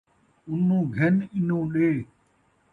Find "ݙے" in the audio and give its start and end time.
1.73-1.89